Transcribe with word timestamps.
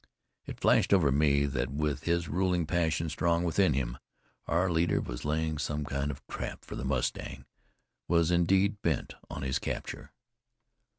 It 0.47 0.59
flashed 0.59 0.95
over 0.95 1.11
me 1.11 1.45
that, 1.45 1.69
with 1.71 2.05
his 2.05 2.27
ruling 2.27 2.65
passion 2.65 3.07
strong 3.07 3.43
within 3.43 3.73
him, 3.73 3.99
our 4.47 4.67
leader 4.71 4.99
was 4.99 5.25
laying 5.25 5.59
some 5.59 5.85
kind 5.85 6.09
of 6.09 6.25
trap 6.25 6.65
for 6.65 6.75
that 6.75 6.85
mustang, 6.85 7.45
was 8.07 8.31
indeed 8.31 8.81
bent 8.81 9.13
on 9.29 9.43
his 9.43 9.59
capture. 9.59 10.11